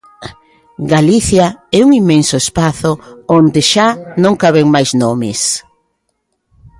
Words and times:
Galicia 0.93 1.47
é 1.77 1.79
un 1.87 1.91
inmenso 2.01 2.35
espazo 2.43 2.91
onde 3.37 3.61
xa 3.71 3.87
non 4.23 4.33
caben 4.43 4.67
máis 4.75 4.89
nomes. 5.03 5.39